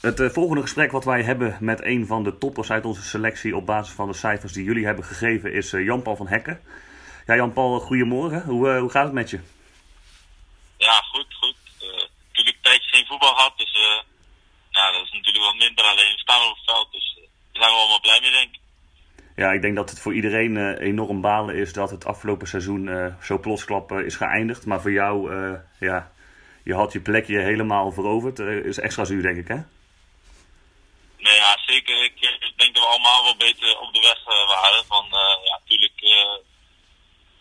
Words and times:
Het 0.00 0.20
eh, 0.20 0.28
volgende 0.28 0.62
gesprek 0.62 0.92
wat 0.92 1.04
wij 1.04 1.22
hebben 1.22 1.56
met 1.60 1.84
een 1.84 2.06
van 2.06 2.24
de 2.24 2.38
toppers 2.38 2.70
uit 2.70 2.84
onze 2.84 3.02
selectie 3.02 3.56
op 3.56 3.66
basis 3.66 3.94
van 3.94 4.08
de 4.08 4.14
cijfers 4.14 4.52
die 4.52 4.64
jullie 4.64 4.84
hebben 4.84 5.04
gegeven 5.04 5.52
is 5.52 5.72
uh, 5.72 5.84
Jan-Paul 5.84 6.16
van 6.16 6.28
Hekken. 6.28 6.60
Ja, 7.26 7.34
Jan-Paul, 7.34 7.80
goedemorgen. 7.80 8.42
Hoe, 8.42 8.78
hoe 8.78 8.90
gaat 8.90 9.04
het 9.04 9.12
met 9.12 9.30
je? 9.30 9.40
Ja, 10.76 10.92
goed, 10.92 11.26
goed. 11.34 11.56
natuurlijk 12.28 12.56
een 12.56 12.62
tijdje 12.62 12.90
geen 12.90 13.06
voetbal 13.06 13.34
gehad, 13.34 13.58
dus 13.58 13.72
ja, 14.70 14.92
dat 14.92 15.02
is 15.04 15.12
natuurlijk 15.12 15.44
wat 15.44 15.54
minder. 15.54 15.84
Alleen 15.84 16.18
staan 16.18 16.40
we 16.40 16.48
op 16.48 16.56
het 16.56 16.64
veld, 16.64 16.92
dus 16.92 17.14
daar 17.52 17.62
zijn 17.62 17.70
we 17.70 17.78
allemaal 17.78 18.00
blij 18.00 18.20
mee, 18.20 18.30
denk 18.30 18.54
ik. 18.54 18.60
Ja, 19.36 19.52
ik 19.52 19.62
denk 19.62 19.76
dat 19.76 19.90
het 19.90 20.00
voor 20.00 20.14
iedereen 20.14 20.56
uh, 20.56 20.78
enorm 20.78 21.20
balen 21.20 21.54
is 21.54 21.72
dat 21.72 21.90
het 21.90 22.04
afgelopen 22.04 22.48
seizoen 22.48 22.86
uh, 22.86 23.06
zo 23.22 23.38
plotsklap 23.38 23.92
uh, 23.92 23.98
is 23.98 24.16
geëindigd. 24.16 24.66
Maar 24.66 24.80
voor 24.80 24.92
jou, 24.92 25.32
ja, 25.78 26.12
je 26.62 26.74
had 26.74 26.92
je 26.92 27.00
plekje 27.00 27.38
helemaal 27.38 27.92
veroverd. 27.92 28.38
is 28.38 28.78
extra 28.78 29.04
zuur, 29.04 29.22
denk 29.22 29.36
ik, 29.36 29.48
hè? 29.48 29.58
Zeker. 31.70 32.04
Ik, 32.04 32.20
ik 32.20 32.54
denk 32.56 32.74
dat 32.74 32.84
we 32.84 32.90
allemaal 32.90 33.24
wel 33.24 33.36
beter 33.36 33.78
op 33.78 33.94
de 33.94 34.00
weg 34.00 34.24
waren. 34.46 34.84
Van, 34.86 35.06
ja, 35.44 35.58
natuurlijk, 35.58 36.00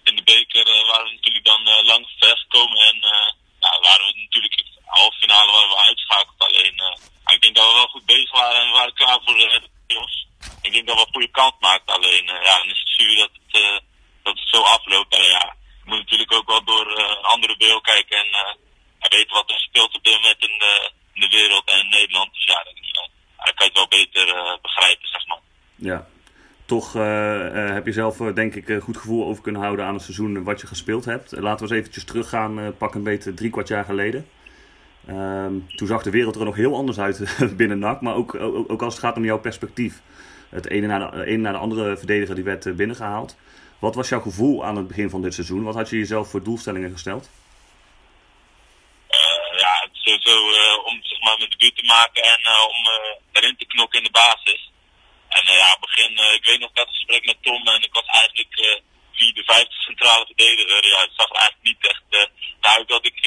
in 0.04 0.16
de 0.16 0.24
beker 0.24 0.66
waren 0.88 1.06
we 1.06 1.14
natuurlijk 1.14 1.46
dan 1.46 1.62
lang 1.86 2.10
ver 2.20 2.38
gekomen. 2.38 2.78
En 2.78 2.98
ja, 3.60 3.80
waren 3.82 4.06
we 4.06 4.22
natuurlijk 4.22 4.56
in 4.56 4.66
de 4.66 4.82
halve 4.86 5.18
finale 5.20 5.52
waren 5.52 5.70
we 5.70 5.86
uitschakeld. 5.88 6.40
Alleen, 6.40 6.82
ik 7.26 7.42
denk 7.42 7.56
dat 7.56 7.68
we 7.68 7.74
wel 7.74 7.88
goed 7.88 8.06
bezig 8.06 8.32
waren 8.32 8.62
en 8.62 8.68
we 8.68 8.74
waren 8.74 8.94
klaar 8.94 9.20
voor 9.26 9.38
de 9.38 9.62
jongens 9.88 10.28
ik 10.62 10.72
denk 10.74 10.88
dat 10.88 10.96
we 10.96 11.02
een 11.02 11.14
goede 11.14 11.32
kant 11.32 11.60
maakt. 11.60 11.92
Alleen, 11.92 12.26
ja, 12.26 12.64
is 12.64 12.80
het 12.80 12.90
zuur 12.98 13.18
dat 13.18 13.30
het, 13.34 13.82
dat 14.24 14.40
het 14.40 14.50
zo 14.50 14.62
afloopt. 14.62 15.14
En 15.16 15.24
ja, 15.24 15.56
je 15.84 15.90
moet 15.90 15.98
natuurlijk 15.98 16.34
ook 16.34 16.48
wel 16.48 16.64
door 16.64 17.00
uh, 17.00 17.24
andere 17.24 17.58
beeld 17.58 17.84
kijken 17.84 18.18
en 18.18 18.58
weten 19.10 19.34
wat 19.36 19.50
er 19.50 19.60
speelt 19.60 19.96
op 19.96 20.04
dit 20.04 20.14
moment 20.14 20.42
in 20.42 20.58
de, 20.60 20.92
in 21.14 21.22
de 21.22 21.28
wereld 21.28 21.70
en 21.70 21.80
in 21.80 21.90
Nederland. 21.90 22.34
Dus 22.34 22.46
ja, 22.46 22.64
dan, 22.64 23.10
dan 23.38 23.54
kan 23.54 23.54
je 23.56 23.64
het 23.64 23.74
wel 23.74 23.88
beter 24.26 24.60
begrijpen, 24.62 25.08
zeg 25.08 25.28
maar. 25.28 25.40
Ja. 25.76 26.08
Toch 26.66 26.94
heb 27.74 27.86
je 27.86 27.92
zelf, 27.92 28.18
denk 28.18 28.56
ik, 28.56 28.82
goed 28.84 28.98
gevoel 28.98 29.26
over 29.26 29.44
kunnen 29.44 29.62
houden 29.62 29.86
aan 29.86 29.94
het 29.94 30.04
seizoen 30.04 30.44
wat 30.44 30.62
je 30.62 30.68
gespeeld 30.68 31.06
hebt. 31.06 31.32
Laten 31.32 31.66
we 31.66 31.72
eens 31.72 31.80
eventjes 31.80 32.04
teruggaan, 32.04 32.78
pak 32.78 32.96
een 32.96 33.04
beetje 33.04 33.34
drie 33.34 33.50
kwart 33.50 33.68
jaar 33.68 33.86
geleden. 33.86 34.26
Ehm, 35.10 35.54
toen 35.76 35.88
zag 35.88 36.04
de 36.04 36.10
wereld 36.10 36.36
er 36.36 36.46
nog 36.46 36.56
heel 36.56 36.76
anders 36.76 37.00
uit 37.00 37.38
binnen 37.58 37.80
NAC, 37.80 38.02
maar 38.02 38.16
ook, 38.16 38.36
ook, 38.68 38.82
als 38.82 38.94
het 38.94 39.04
gaat 39.04 39.18
om 39.18 39.26
jouw 39.26 39.40
perspectief 39.40 40.02
het 40.50 40.70
ene 40.70 40.88
na 40.88 41.10
de, 41.10 41.26
ene 41.26 41.42
na 41.42 41.52
de 41.52 41.58
andere 41.58 41.98
verdediger 41.98 42.36
die 42.36 42.44
werd 42.44 42.66
eh, 42.66 42.74
binnengehaald. 42.74 43.38
Wat 43.80 43.96
was 43.96 44.10
jouw 44.10 44.20
gevoel 44.20 44.66
aan 44.66 44.76
het 44.76 44.88
begin 44.88 45.10
van 45.10 45.22
dit 45.22 45.34
seizoen? 45.34 45.64
Wat 45.64 45.76
had 45.76 45.90
je 45.90 45.98
jezelf 45.98 46.30
voor 46.30 46.44
doelstellingen 46.44 46.92
gesteld? 46.92 47.30
Ja, 50.10 50.20
sowieso 50.20 50.52
uh, 50.52 50.86
om 50.86 51.04
zeg 51.04 51.20
maar, 51.20 51.40
met 51.40 51.52
de 51.52 51.58
buurt 51.58 51.78
te 51.78 51.84
maken 51.84 52.24
en 52.24 52.42
uh, 52.42 52.64
om 52.68 52.80
erin 53.32 53.58
te 53.58 53.66
knokken 53.66 53.98
in 53.98 54.04
de 54.04 54.12
basis. 54.12 54.72
En 55.30 55.44
ja, 55.46 55.78
begin, 55.80 56.12
ik 56.34 56.46
weet 56.46 56.60
nog, 56.60 56.70
ik 56.70 56.78
had 56.78 56.88
gesprek 56.88 57.26
met 57.26 57.44
Tom 57.44 57.68
en 57.68 57.82
ik 57.82 57.94
was 57.94 58.06
eigenlijk 58.06 58.82
vierde, 59.12 59.44
vijfde 59.44 59.76
centrale 59.88 60.26
verdediger. 60.26 60.88
Ja, 60.88 61.00
het 61.00 61.12
zag 61.16 61.30
er 61.30 61.36
eigenlijk 61.36 61.68
niet 61.72 61.88
echt 61.88 62.30
uit 62.62 62.88
dat 62.88 63.06
ik, 63.06 63.20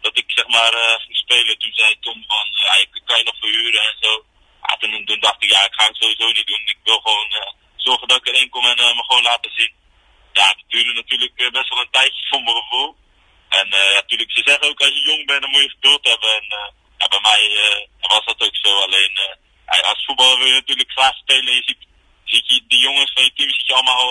dat 0.00 0.18
ik 0.18 0.24
zeg 0.26 0.46
maar 0.46 0.72
ging 1.04 1.16
spelen. 1.16 1.58
Toen 1.58 1.72
zei 1.74 1.98
Tom 2.00 2.24
van, 2.26 2.46
ja, 2.64 2.74
ik 2.76 3.02
kan 3.04 3.18
je 3.18 3.24
nog 3.24 3.38
verhuren 3.38 3.82
en 3.82 3.96
zo 4.00 4.24
ja, 4.66 4.76
toen, 4.78 5.04
toen, 5.04 5.20
dacht 5.20 5.42
ik, 5.42 5.50
ja, 5.50 5.64
ik 5.64 5.74
ga 5.74 5.86
het 5.86 5.96
sowieso 5.96 6.26
niet 6.26 6.46
doen. 6.46 6.62
Ik 6.64 6.78
wil 6.84 7.00
gewoon 7.00 7.54
zorgen 7.76 8.08
dat 8.08 8.16
ik 8.16 8.26
erin 8.26 8.48
kom 8.48 8.66
en 8.66 8.76
me 8.76 9.04
gewoon 9.06 9.22
laten 9.22 9.50
zien. 9.54 9.72
Ja, 10.32 10.46
het 10.46 10.64
duurde 10.68 10.92
natuurlijk 10.92 11.34
best 11.52 11.68
wel 11.68 11.80
een 11.80 11.90
tijdje 11.90 12.26
voor 12.28 12.42
mijn 12.42 12.56
gevoel. 12.56 12.96
En 13.48 13.68
natuurlijk, 14.10 14.38
ze 14.38 14.50
zeggen 14.50 14.68
ook 14.68 14.80
als 14.80 14.94
je 14.96 15.08
jong 15.10 15.26
bent, 15.26 15.42
dan 15.42 15.50
moet 15.50 15.62
je 15.62 15.76
geduld 15.76 16.04
hebben. 16.12 16.30
En 16.38 16.46
ja, 16.98 17.06
bij 17.14 17.22
mij 17.28 17.42
was 18.00 18.24
dat 18.24 18.42
ook 18.46 18.56
zo. 18.56 18.72
Alleen 18.86 19.14
als 19.90 20.04
voetballer 20.04 20.38
wil 20.38 20.46
je 20.46 20.60
natuurlijk 20.62 20.90
graag 20.90 21.16
spelen. 21.16 21.54
Je 21.54 21.76
ziet, 22.24 22.64
die 22.68 22.82
jongens 22.88 23.12
van 23.14 23.24
je 23.24 23.32
team 23.34 23.50
ziet 23.50 23.66
je 23.66 23.74
allemaal 23.74 24.02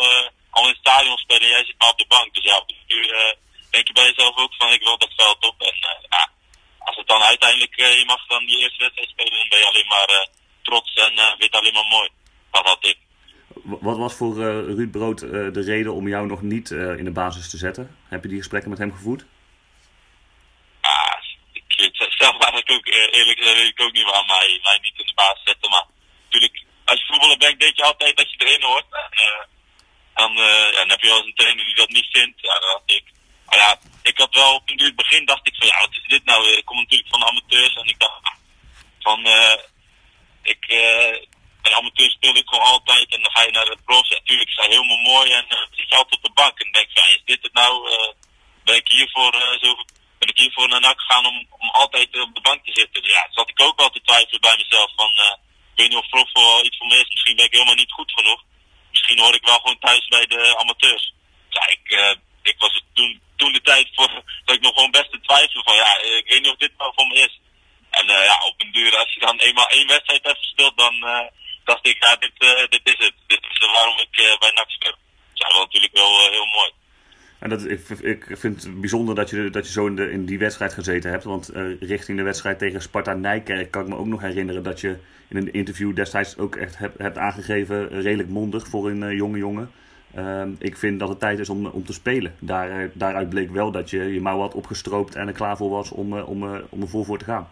al 0.50 0.64
in 0.64 0.70
het 0.70 0.78
stadion 0.78 1.18
spelen 1.18 1.42
en 1.42 1.56
jij 1.58 1.66
zit 1.66 1.80
maar 1.80 1.90
op 1.90 1.98
de 1.98 2.06
bank. 2.08 2.34
Dus 2.34 2.44
ja, 2.44 2.64
de 2.66 2.76
duur 2.88 3.36
denk 3.70 3.88
je 3.88 3.94
bij 3.94 4.04
jezelf 4.04 4.38
ook 4.38 4.54
van 4.58 4.72
ik 4.72 4.84
wil 4.84 4.98
dat 4.98 5.14
veld 5.16 5.46
op. 5.46 5.62
En 5.62 5.76
ja, 6.10 6.32
als 6.80 6.96
het 6.96 7.08
dan 7.08 7.22
uiteindelijk, 7.22 7.76
je 7.76 8.04
mag 8.06 8.28
dan 8.28 8.46
die 8.46 8.60
eerste 8.60 8.84
wedstrijd 8.84 9.10
spelen, 9.10 9.38
dan 9.40 9.50
ben 9.50 9.60
je 9.60 9.68
alleen 9.68 9.88
maar 9.88 10.28
trots 10.62 10.94
en 10.94 11.14
uh, 11.14 11.36
weet 11.38 11.56
alleen 11.56 11.74
maar 11.74 11.90
mooi. 11.98 12.10
Dat 12.52 12.66
had 12.66 12.86
ik. 12.86 12.98
Wat 13.64 13.98
was 13.98 14.14
voor 14.14 14.36
Ruud 14.78 14.92
Brood 14.92 15.20
de 15.20 15.64
reden 15.66 15.94
om 15.94 16.08
jou 16.08 16.28
nog 16.28 16.42
niet 16.42 16.72
in 16.72 17.04
de 17.04 17.12
basis 17.12 17.50
te 17.50 17.58
zetten? 17.58 17.98
Heb 18.08 18.24
je 18.24 18.30
die 18.30 18.38
gesprekken 18.38 18.70
met 18.70 18.80
hem 18.80 18.92
gevoerd? 18.92 19.26
Ah, 21.80 21.86
ik 21.86 22.14
zelf 22.18 22.38
eigenlijk 22.40 22.72
ook 22.72 22.86
eerlijk 22.88 23.40
gezegd 23.40 23.58
weet 23.58 23.70
ik 23.70 23.82
ook 23.82 23.92
niet 23.92 24.04
waarom 24.04 24.30
hij 24.30 24.60
mij 24.64 24.80
niet 24.82 25.00
in 25.00 25.06
de 25.06 25.14
basis 25.14 25.42
zette. 25.44 25.70
Maar 25.70 25.86
natuurlijk, 26.24 26.64
als 26.86 27.00
je 27.00 27.06
voetballer 27.06 27.38
bent, 27.38 27.60
denk 27.60 27.76
je 27.76 27.84
altijd 27.84 28.18
dat 28.18 28.32
je 28.32 28.46
erin 28.46 28.62
hoort. 28.62 28.86
En, 28.92 29.10
dan, 30.14 30.34
ja, 30.34 30.72
dan 30.72 30.90
heb 30.90 31.02
je 31.02 31.08
wel 31.08 31.18
eens 31.18 31.26
een 31.26 31.36
trainer 31.36 31.66
die 31.66 31.76
dat 31.76 31.90
niet 31.90 32.08
vindt. 32.12 32.42
Ja, 32.42 32.60
dat 32.60 32.82
ik. 32.86 33.04
Maar 33.46 33.58
ja, 33.58 33.80
ik 34.04 34.18
had 34.18 34.34
wel 34.34 34.56
op 34.56 34.68
het 34.68 34.96
begin 34.96 35.26
dacht 35.26 35.48
ik 35.48 35.56
van 35.56 35.68
ja, 35.68 35.80
wat 35.80 35.92
is 35.92 36.08
dit 36.08 36.26
nou? 36.26 36.50
Ik 36.52 36.66
kom 36.66 36.78
natuurlijk 36.78 37.10
van 37.10 37.20
de 37.20 37.26
amateurs 37.26 37.76
en 37.76 37.88
ik 37.88 38.00
dacht 38.00 38.20
van 39.00 39.20
ik, 40.44 40.66
uh, 40.68 41.28
bij 41.62 41.74
amateur 41.74 42.10
speelde 42.10 42.40
ik 42.40 42.48
gewoon 42.48 42.66
altijd 42.66 43.14
en 43.14 43.22
dan 43.22 43.32
ga 43.32 43.42
je 43.42 43.52
naar 43.52 43.66
de 43.66 43.78
profs. 43.86 44.10
Natuurlijk 44.10 44.50
is 44.50 44.56
dat 44.56 44.66
helemaal 44.66 44.98
mooi 44.98 45.32
en 45.32 45.46
zit 45.72 45.90
je 45.90 45.96
altijd 45.96 46.16
op 46.16 46.24
de 46.24 46.32
bank 46.34 46.60
en 46.60 46.72
denk 46.72 46.88
je, 46.88 47.00
ja, 47.00 47.08
is 47.08 47.22
dit 47.26 47.40
het 47.42 47.54
nou? 47.54 47.90
Ben 48.64 48.76
ik 48.76 48.88
hiervoor 48.88 49.58
zo, 49.62 49.84
ben 50.20 50.30
ik 50.30 50.38
hiervoor 50.38 50.68
naar 50.68 50.80
NAC 50.80 51.00
gegaan 51.02 51.26
om, 51.26 51.48
om 51.50 51.70
altijd 51.70 52.20
op 52.22 52.36
de 52.36 52.42
bank 52.42 52.66
te 52.66 52.74
zitten? 52.74 53.04
Ja, 53.04 53.28
zat 53.30 53.50
ik 53.50 53.62
ook 53.62 53.80
wel 53.80 53.90
te 53.90 54.02
twijfelen 54.02 54.42
bij 54.42 54.58
mezelf 54.58 54.92
van, 54.96 55.12
ik 55.74 55.76
weet 55.76 55.90
niet 55.90 55.98
of 55.98 56.10
prof 56.10 56.32
wel 56.34 56.66
iets 56.66 56.78
voor 56.78 56.88
me 56.88 56.96
is. 56.96 57.10
Misschien 57.10 57.36
ben 57.36 57.46
ik 57.46 57.54
helemaal 57.54 57.82
niet 57.82 57.92
goed 57.92 58.12
genoeg. 58.12 58.44
Misschien 58.90 59.20
hoor 59.20 59.36
ik 59.36 59.46
wel 59.46 59.60
gewoon 59.60 59.80
thuis 59.80 60.08
bij 60.08 60.26
de 60.26 60.58
amateurs. 60.58 61.14
Ja, 61.50 61.68
ik, 61.68 61.86
ik 62.42 62.56
was 62.58 62.84
toen, 62.94 63.22
toen 63.36 63.52
de 63.52 63.62
tijd 63.62 63.90
voor, 63.96 64.24
dat 64.46 64.56
ik 64.56 64.62
nog 64.62 64.74
gewoon 64.74 64.92
best 64.92 65.12
te 65.12 65.20
twijfelen 65.22 65.64
van, 65.64 65.76
ja, 65.76 65.98
ik 65.98 66.28
weet 66.28 66.42
niet 66.42 66.52
of 66.52 66.58
dit 66.58 66.72
wel 66.78 66.94
voor 66.96 67.08
me 67.08 67.16
is. 67.16 67.40
En 67.90 68.06
ja, 68.08 68.38
op 68.48 68.62
een 68.62 68.72
duur, 68.72 68.98
als 68.98 69.14
je 69.14 69.20
dan 69.20 69.40
eenmaal 69.40 69.68
één 69.68 69.88
wedstrijd 69.88 70.24
hebt 70.24 70.40
gespeeld, 70.40 70.78
dan 70.78 70.96
dacht 71.64 71.88
ik, 71.88 72.04
ja, 72.04 72.16
dit, 72.16 72.34
dit 72.70 72.82
is 72.84 73.06
het. 73.06 73.14
Dit 73.28 73.44
is 73.50 73.58
waarom 73.58 73.98
ik 73.98 74.38
bij 74.40 74.52
NAC 74.52 74.70
speel. 74.70 74.96
Ja, 75.34 75.48
natuurlijk 75.48 75.58
wel 75.58 75.64
mooi. 75.64 75.89
En 77.40 77.50
dat, 77.50 77.66
ik, 77.66 77.90
ik 77.90 78.26
vind 78.30 78.64
het 78.64 78.82
bijzonder 78.82 79.16
dat 79.16 79.30
je, 79.30 79.50
dat 79.50 79.66
je 79.66 79.72
zo 79.72 79.86
in, 79.86 79.98
in 79.98 80.26
die 80.26 80.40
wedstrijd 80.40 80.74
gezeten 80.74 81.12
hebt. 81.12 81.24
Want 81.24 81.52
richting 81.80 82.18
de 82.18 82.24
wedstrijd 82.24 82.60
tegen 82.60 82.82
Sparta 82.82 83.14
Nijkerk 83.14 83.72
kan 83.72 83.82
ik 83.82 83.88
me 83.88 83.96
ook 83.96 84.06
nog 84.06 84.22
herinneren 84.22 84.64
dat 84.64 84.82
je 84.82 84.98
in 85.28 85.38
een 85.38 85.54
interview 85.54 85.96
destijds 85.96 86.38
ook 86.38 86.56
echt 86.56 86.78
hebt, 86.78 87.18
aangegeven, 87.18 88.02
redelijk 88.02 88.30
mondig 88.30 88.68
voor 88.68 88.90
een 88.90 89.16
jonge 89.16 89.38
jongen. 89.38 89.72
Ehm, 90.16 90.52
ik 90.60 90.78
vind 90.78 91.00
dat 91.00 91.10
het 91.10 91.20
tijd 91.20 91.40
is 91.40 91.50
om, 91.50 91.66
om 91.66 91.86
te 91.86 91.94
spelen. 91.94 92.36
Daar, 92.40 92.92
daaruit 92.94 93.30
bleek 93.30 93.50
wel 93.50 93.72
dat 93.72 93.90
je 93.90 94.14
je 94.14 94.22
mouw 94.22 94.40
had 94.40 94.54
opgestroopt 94.54 95.16
en 95.16 95.28
er 95.28 95.34
klaar 95.34 95.58
voor 95.58 95.70
was 95.70 95.92
om, 95.92 96.20
om, 96.20 96.44
om 96.70 96.82
er 96.82 96.90
vol 96.90 97.04
voor 97.04 97.18
te 97.18 97.26
gaan. 97.26 97.52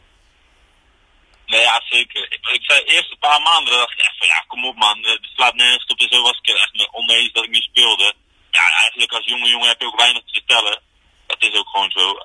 Nee, 1.46 1.62
ja, 1.62 1.82
zeker. 1.90 2.24
Ik, 2.30 2.48
ik 2.54 2.64
zei 2.64 2.86
de 2.86 2.92
eerste 2.92 3.16
paar 3.20 3.42
maanden 3.42 3.74
dacht 3.74 3.92
ik 3.92 4.00
echt 4.00 4.18
van 4.18 4.28
ja, 4.28 4.44
kom 4.48 4.66
op 4.66 4.76
man, 4.76 4.98
het 5.02 5.30
slaat 5.36 5.56
nergens 5.56 5.86
op. 5.86 6.00
En 6.00 6.10
zo 6.10 6.22
was 6.22 6.40
ik 6.42 6.50
er 6.50 6.56
echt 6.56 6.74
mee 6.74 6.94
oneens 6.94 7.32
dat 7.32 7.44
ik 7.44 7.50
niet 7.50 7.70
speelde. 7.72 8.14
Als 9.06 9.26
jonge 9.26 9.50
jongen 9.50 9.68
heb 9.68 9.82
je 9.82 9.88
ook 9.88 10.00
weinig 10.00 10.24
te 10.24 10.34
vertellen. 10.34 10.82
Dat 11.28 11.42
is 11.44 11.54
ook 11.54 11.70
gewoon 11.70 11.92
zo. 11.92 12.18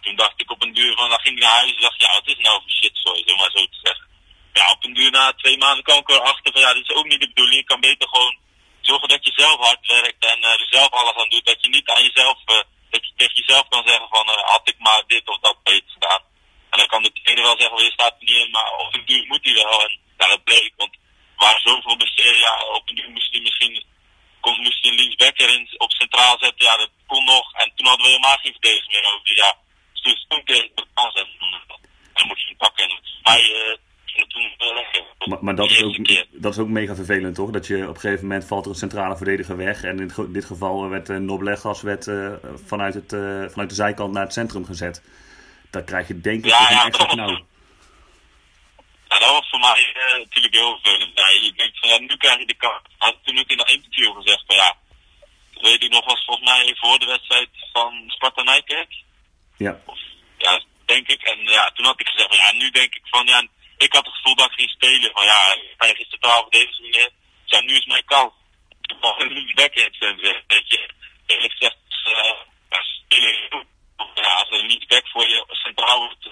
Toen 0.00 0.16
dacht 0.16 0.40
ik 0.40 0.50
op 0.50 0.62
een 0.62 0.72
duur 0.72 0.96
van, 0.96 1.08
dan 1.08 1.20
ging 1.20 1.36
ik 1.36 1.42
naar 1.42 1.58
huis 1.58 1.74
en 1.74 1.80
dacht 1.80 2.00
ja, 2.00 2.12
wat 2.12 2.26
is 2.26 2.38
nou 2.38 2.60
voor 2.60 2.70
shit, 2.70 2.96
sorry, 2.96 3.22
zo 3.26 3.36
maar 3.36 3.50
zo 3.50 3.64
te 3.64 3.78
zeggen. 3.82 4.06
Ja, 4.52 4.70
op 4.70 4.84
een 4.84 4.94
duur 4.94 5.10
na 5.10 5.32
twee 5.32 5.58
maanden 5.58 5.84
kwam 5.84 5.98
ik 5.98 6.08
erachter 6.08 6.52
van 6.52 6.60
ja, 6.60 6.74
dit 6.74 6.88
is 6.88 6.96
ook 6.96 7.06
niet 7.06 7.20
de 7.20 7.28
bedoeling. 7.28 7.56
Je 7.56 7.64
kan 7.64 7.80
beter 7.80 8.08
gewoon 8.08 8.36
zorgen 8.80 9.08
dat 9.08 9.24
je 9.24 9.32
zelf 9.34 9.56
hard 9.66 9.86
werkt 9.86 10.24
en 10.24 10.38
uh, 10.38 10.60
er 10.60 10.66
zelf 10.70 10.90
alles 10.90 11.14
aan 11.14 11.28
doet. 11.28 11.46
Dat 11.46 11.62
je 11.62 11.68
niet 11.68 11.88
aan 11.88 12.02
jezelf, 12.02 12.38
uh, 12.46 12.62
dat 12.90 13.06
je 13.06 13.12
tegen 13.16 13.34
jezelf 13.34 13.68
kan 13.68 13.88
zeggen 13.88 14.08
van 14.08 14.28
uh, 14.28 14.34
had 14.34 14.68
ik 14.68 14.78
maar 14.78 15.02
dit 15.06 15.28
of 15.28 15.38
dat 15.38 15.62
beter 15.62 15.90
gedaan. 15.90 16.22
En 16.70 16.78
dan 16.78 16.86
kan 16.86 17.02
de 17.02 17.12
trainer 17.12 17.44
wel 17.44 17.60
zeggen, 17.60 17.84
je 17.84 17.90
staat 17.90 18.16
er 18.18 18.24
niet 18.24 18.44
in, 18.44 18.50
maar 18.50 18.72
op 18.72 18.94
een 18.94 19.06
duur 19.06 19.26
moet 19.26 19.44
hij 19.44 19.54
wel. 19.54 19.82
En 19.84 20.00
ja, 20.18 20.28
dat 20.28 20.44
bleek, 20.44 20.72
want 20.76 20.96
waren 21.36 21.60
zoveel 21.60 21.96
besteden, 21.96 22.38
ja, 22.38 22.64
op 22.64 22.88
een 22.88 22.94
duur 22.94 23.10
moest 23.10 23.32
hij 23.32 23.40
misschien 23.40 23.84
kon, 24.40 24.62
moest 24.62 24.82
hij 24.82 24.90
een 24.90 24.96
linksback 24.96 25.38
centraal 26.18 26.38
zetten, 26.38 26.64
ja, 26.66 26.76
dat 26.76 26.90
kon 27.06 27.24
nog. 27.24 27.52
En 27.54 27.72
toen 27.74 27.86
hadden 27.86 28.04
we 28.04 28.12
helemaal 28.12 28.36
geen 28.36 28.52
verdedigers 28.52 28.94
meer 28.94 29.06
over. 29.12 29.24
Dus 29.24 29.36
ja, 29.36 29.56
dus 30.02 30.26
toen 30.28 30.44
kreeg 30.44 30.64
ik 30.64 30.76
de 30.76 30.84
kans 30.94 31.14
en 31.14 31.26
dan 32.14 32.26
moet 32.26 32.40
je 32.40 32.46
hem 32.46 32.56
pakken. 32.56 32.84
En 32.84 33.00
mij, 33.22 33.42
uh, 33.42 33.76
toen 34.28 34.50
maar, 35.28 35.38
maar 35.40 35.54
dat, 35.54 35.70
is 35.70 35.82
ook, 35.82 35.96
dat 36.30 36.52
is 36.52 36.58
ook 36.58 36.68
mega 36.68 36.94
vervelend, 36.94 37.34
toch? 37.34 37.50
Dat 37.50 37.66
je 37.66 37.88
op 37.88 37.94
een 37.94 38.00
gegeven 38.00 38.26
moment 38.26 38.46
valt 38.46 38.64
er 38.64 38.70
een 38.70 38.76
centrale 38.76 39.16
verdediger 39.16 39.56
weg. 39.56 39.82
En 39.82 39.98
in 39.98 40.32
dit 40.32 40.44
geval 40.44 40.88
werd 40.88 41.08
uh, 41.08 41.16
Noblegas 41.16 41.82
werd, 41.82 42.06
uh, 42.06 42.32
vanuit, 42.66 42.94
het, 42.94 43.12
uh, 43.12 43.48
vanuit 43.48 43.68
de 43.68 43.74
zijkant 43.74 44.12
naar 44.12 44.22
het 44.22 44.32
centrum 44.32 44.64
gezet. 44.64 45.02
Dan 45.70 45.84
krijg 45.84 46.08
je 46.08 46.20
denk 46.20 46.44
ik 46.44 46.50
ja, 46.50 46.70
ja, 46.70 46.86
extra 46.86 47.04
knauw. 47.06 47.46
Ja, 49.08 49.18
dat 49.18 49.30
was 49.30 49.48
voor 49.50 49.58
mij 49.58 49.94
natuurlijk 50.18 50.54
heel 50.54 50.78
vervelend. 50.82 51.18
Ja, 51.18 51.28
je 51.28 51.52
denkt 51.56 51.78
van 51.78 51.88
ja, 51.88 51.98
nu 51.98 52.16
krijg 52.16 52.38
je 52.38 52.46
de 52.46 52.54
kans. 52.54 52.82
Had 52.98 53.14
ik 53.14 53.18
toen 53.24 53.38
ook 53.38 53.48
in 53.50 53.58
een 53.58 53.74
interview 53.74 54.12
gezegd 54.16 54.42
van 54.46 54.56
ja, 54.56 54.76
weet 55.60 55.82
ik 55.82 55.90
nog, 55.90 56.04
was 56.04 56.24
volgens 56.24 56.50
mij 56.50 56.74
voor 56.76 56.98
de 56.98 57.06
wedstrijd 57.06 57.48
van 57.72 58.04
Sparta 58.06 58.42
Nijkerk. 58.42 59.02
Ja. 59.56 59.80
Of, 59.86 59.98
ja, 60.38 60.62
denk 60.84 61.08
ik. 61.08 61.22
En 61.22 61.38
ja, 61.42 61.70
toen 61.70 61.84
had 61.84 62.00
ik 62.00 62.08
gezegd 62.08 62.34
ja, 62.34 62.52
nu 62.52 62.70
denk 62.70 62.94
ik 62.94 63.02
van 63.04 63.26
ja, 63.26 63.46
ik 63.76 63.92
had 63.92 64.06
het 64.06 64.14
gevoel 64.14 64.34
dat 64.34 64.50
ik 64.50 64.58
ging 64.58 64.70
spelen. 64.70 65.10
Van 65.12 65.24
ja, 65.24 65.56
hij 65.76 65.92
is 65.92 66.08
totaal 66.08 66.42
verdediging 66.42 66.94
neer. 66.94 67.10
Ja, 67.44 67.60
nu 67.60 67.76
is 67.76 67.86
mijn 67.86 68.04
kans. 68.04 68.32
Ik 68.80 69.54
back 69.54 69.74
in 69.74 70.16
weet 70.46 70.68
je. 70.68 70.90
Eerlijk 71.26 71.52
gezegd, 71.52 71.76
ja, 72.68 72.82
spelen 72.82 73.66
ja, 74.14 74.34
als 74.34 74.50
er 74.50 74.64
niet 74.64 74.86
back 74.86 75.08
voor 75.08 75.28
je 75.28 75.44
centraal 75.48 75.98
wordt, 75.98 76.28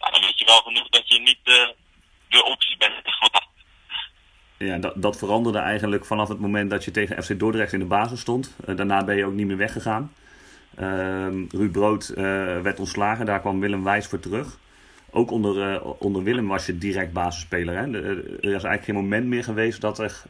ja, 0.00 0.10
dan 0.10 0.20
weet 0.20 0.38
je 0.38 0.44
wel 0.44 0.60
genoeg 0.60 0.88
dat 0.88 1.08
je 1.08 1.18
niet 1.18 1.44
de 2.28 2.44
optie 2.44 2.76
bent. 2.76 2.94
Ja, 4.58 4.78
dat, 4.78 4.92
dat 4.96 5.18
veranderde 5.18 5.58
eigenlijk 5.58 6.04
vanaf 6.04 6.28
het 6.28 6.38
moment 6.38 6.70
dat 6.70 6.84
je 6.84 6.90
tegen 6.90 7.22
FC 7.22 7.38
Dordrecht 7.38 7.72
in 7.72 7.78
de 7.78 7.84
basis 7.84 8.20
stond. 8.20 8.54
Uh, 8.68 8.76
daarna 8.76 9.04
ben 9.04 9.16
je 9.16 9.24
ook 9.24 9.32
niet 9.32 9.46
meer 9.46 9.56
weggegaan. 9.56 10.12
Uh, 10.78 11.26
Ruud 11.48 11.72
Brood 11.72 12.08
uh, 12.10 12.16
werd 12.60 12.78
ontslagen, 12.78 13.26
daar 13.26 13.40
kwam 13.40 13.60
Willem 13.60 13.84
Wijs 13.84 14.06
voor 14.06 14.20
terug. 14.20 14.58
Ook 15.10 15.30
onder, 15.30 15.72
uh, 15.72 15.86
onder 15.98 16.22
Willem 16.22 16.46
was 16.46 16.66
je 16.66 16.78
direct 16.78 17.12
basisspeler. 17.12 17.76
Hè? 17.76 17.82
Er 17.82 18.34
is 18.36 18.50
eigenlijk 18.50 18.84
geen 18.84 18.94
moment 18.94 19.26
meer 19.26 19.44
geweest 19.44 19.80
dat 19.80 19.98
er 19.98 20.22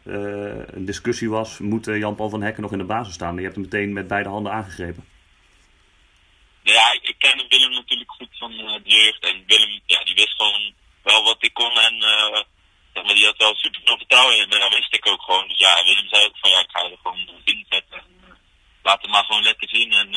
een 0.72 0.84
discussie 0.84 1.30
was: 1.30 1.58
moet 1.58 1.84
Jan-Paul 1.84 2.28
van 2.28 2.42
Hekken 2.42 2.62
nog 2.62 2.72
in 2.72 2.78
de 2.78 2.84
basis 2.84 3.14
staan? 3.14 3.36
Je 3.36 3.42
hebt 3.42 3.54
hem 3.54 3.64
meteen 3.64 3.92
met 3.92 4.08
beide 4.08 4.28
handen 4.28 4.52
aangegrepen. 4.52 5.04
Ja, 6.62 6.92
ik, 6.92 7.02
ik 7.02 7.14
ken 7.18 7.46
Willem 7.48 7.70
natuurlijk 7.70 8.10
goed 8.10 8.28
van 8.30 8.50
de 8.50 8.80
jeugd. 8.84 9.24
En 9.24 9.42
Willem, 9.46 9.80
ja, 9.86 10.04
die 10.04 10.14
wist 10.14 10.34
gewoon 10.36 10.72
wel 11.02 11.22
wat 11.22 11.36
ik 11.40 11.54
kon. 11.54 11.72
En 11.78 11.94
maar, 13.04 13.14
die 13.14 13.24
had 13.24 13.36
wel 13.36 13.54
super 13.54 13.80
veel 13.84 13.96
vertrouwen 13.96 14.36
in 14.38 14.48
me. 14.48 14.58
Dat 14.58 14.74
wist 14.74 14.94
ik 14.94 15.06
ook 15.06 15.22
gewoon. 15.22 15.48
Dus 15.48 15.58
ja, 15.58 15.84
Willem 15.84 16.08
zei 16.08 16.24
ook 16.24 16.38
van 16.40 16.50
ja, 16.50 16.60
ik 16.60 16.70
ga 16.70 16.80
er 16.82 16.98
gewoon 17.02 17.28
in 17.44 17.66
zetten. 17.68 17.98
En, 17.98 18.38
laat 18.82 19.02
het 19.02 19.10
maar 19.10 19.24
gewoon 19.24 19.42
lekker 19.42 19.68
zien. 19.68 19.92
En 19.92 20.12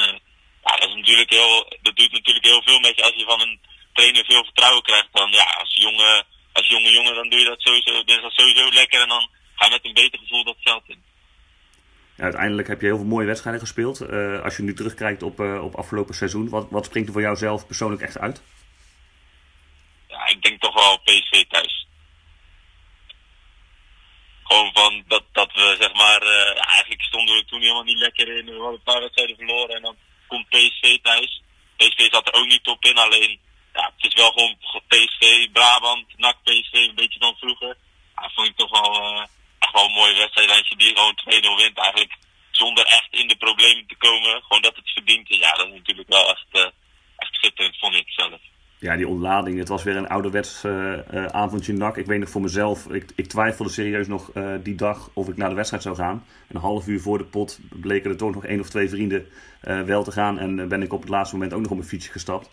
ja, 0.66 0.76
dat 0.78 0.96
natuurlijk 0.96 1.30
heel, 1.30 1.78
dat 1.81 1.96
doet 1.96 2.12
natuurlijk 2.12 2.46
heel 2.46 2.64
veel 2.64 2.80
met 2.80 2.96
je 2.96 3.04
als 3.04 3.16
je 3.16 3.26
van 3.26 3.42
een 3.42 3.60
trainer 3.94 4.26
veel 4.26 4.44
vertrouwen 4.44 4.84
krijgt. 4.84 5.08
Dan 5.12 5.31
ja, 5.31 5.44
als 5.44 5.76
jonge, 5.76 6.24
als 6.54 6.68
jonge 6.68 6.92
jongen, 6.92 7.16
dan 7.16 7.30
doe 7.30 7.40
je 7.40 7.46
dat 7.46 7.62
sowieso, 7.62 8.02
is 8.06 8.36
sowieso 8.36 8.72
lekker. 8.72 9.02
En 9.02 9.10
dan 9.10 9.30
ga 9.56 9.66
je 9.66 9.72
met 9.72 9.86
een 9.86 9.94
beter 9.94 10.20
gevoel 10.20 10.44
dat 10.44 10.58
veld 10.60 10.84
in. 10.88 11.04
Uiteindelijk 12.18 12.68
heb 12.68 12.81
je 12.81 12.88
heel 12.88 12.98
veel 12.98 13.06
mooie 13.06 13.26
wedstrijden 13.26 13.62
gespeeld. 13.62 14.02
Uh, 14.02 14.42
als 14.42 14.58
je 14.58 14.64
nu 14.64 14.74
terugkijkt 14.74 15.24
op, 15.24 15.40
uh, 15.40 15.64
op 15.64 15.76
afgelopen 15.76 16.16
seizoen, 16.16 16.50
wat, 16.50 16.68
wat 16.70 16.86
springt 16.86 17.08
er 17.08 17.14
voor 17.14 17.24
jou 17.24 17.36
zelf 17.36 17.68
persoonlijk 17.68 18.02
echt 18.02 18.18
uit? 18.18 18.42
Ja, 20.08 20.28
ik 20.28 20.42
denk 20.42 20.62
toch 20.62 20.74
wel 20.74 20.98
PSV 20.98 21.44
thuis. 21.48 21.88
Van 24.89 25.03
dat, 25.07 25.24
dat 25.31 25.51
we 25.53 25.75
zeg 25.80 25.94
maar, 25.94 26.24
uh, 26.24 26.68
eigenlijk 26.75 27.01
stonden 27.01 27.36
we 27.36 27.45
toen 27.45 27.62
helemaal 27.62 27.83
niet 27.83 28.00
lekker 28.00 28.27
in. 28.38 28.45
We 28.45 28.51
hadden 28.51 28.74
een 28.74 28.91
paar 28.91 29.01
wedstrijden 29.01 29.36
verloren 29.36 29.75
en 29.75 29.81
dan 29.81 29.97
komt 30.27 30.50
PSV 30.50 30.97
thuis. 31.01 31.41
PSV 31.77 32.12
zat 32.12 32.27
er 32.27 32.33
ook 32.33 32.47
niet 32.47 32.63
top 32.63 32.86
in, 32.86 32.97
alleen 32.97 33.39
ja, 33.74 33.91
het 33.95 34.06
is 34.06 34.13
wel 34.13 34.31
gewoon 34.31 34.57
PSV, 34.88 35.51
Brabant, 35.51 36.18
NAC, 36.18 36.38
PSV, 36.44 36.74
een 36.74 36.95
beetje 36.95 37.19
dan 37.19 37.36
vroeger. 37.36 37.77
Ja, 38.15 38.30
vond 38.36 38.47
ik 38.47 38.57
toch 38.57 38.69
wel, 38.69 39.13
uh, 39.13 39.25
echt 39.59 39.74
wel 39.74 39.86
een 39.86 39.91
mooie 39.91 40.15
wedstrijd. 40.15 40.50
Als 40.50 40.68
je 40.68 40.75
die 40.75 40.95
gewoon 40.95 41.19
2-0 41.25 41.62
wint 41.62 41.77
eigenlijk, 41.77 42.13
zonder 42.51 42.85
echt 42.85 43.07
in 43.12 43.27
de 43.27 43.35
problemen 43.35 43.88
te 43.88 43.95
komen. 43.95 44.44
Gewoon 44.44 44.62
dat 44.62 44.75
het 44.75 44.89
verdient. 44.89 45.27
Ja, 45.27 45.51
dat 45.51 45.68
is 45.68 45.74
natuurlijk 45.74 46.09
wel 46.09 46.30
echt, 46.30 46.47
uh, 46.51 46.68
echt 47.15 47.33
schitterend, 47.33 47.77
vond 47.80 47.95
ik 47.95 48.09
zelf. 48.09 48.42
Ja, 48.80 48.96
die 48.96 49.08
ontlading. 49.08 49.58
Het 49.58 49.68
was 49.68 49.84
weer 49.84 49.96
een 49.96 50.08
ouderwets 50.08 50.64
uh, 50.66 50.72
uh, 51.14 51.26
avondje 51.26 51.74
nak. 51.74 51.98
Ik 51.98 52.06
weet 52.06 52.20
nog 52.20 52.30
voor 52.30 52.42
mezelf, 52.42 52.90
ik, 52.90 53.12
ik 53.16 53.28
twijfelde 53.28 53.72
serieus 53.72 54.08
nog 54.08 54.31
uh, 54.34 54.54
die 54.64 54.76
dag 54.76 55.10
of 55.14 55.30
ik 55.30 55.38
naar 55.38 55.50
de 55.50 55.56
wedstrijd 55.56 55.84
zou 55.84 55.96
gaan. 55.96 56.24
En 56.48 56.56
een 56.56 56.62
half 56.62 56.88
uur 56.88 57.02
voor 57.02 57.18
de 57.18 57.24
pot 57.24 57.60
bleken 57.70 58.12
er 58.12 58.18
toch 58.18 58.34
nog 58.34 58.46
één 58.46 58.60
of 58.60 58.70
twee 58.70 58.90
vrienden 58.90 59.26
wel 59.86 60.04
te 60.04 60.12
gaan. 60.12 60.40
En 60.40 60.68
ben 60.68 60.81
ik 60.81 60.94
op 60.94 61.02
het 61.02 61.10
laatste 61.10 61.36
moment 61.36 61.54
ook 61.54 61.62
nog 61.62 61.70
op 61.70 61.78
mijn 61.78 61.90
fietsje 61.90 62.12
gestapt. 62.12 62.50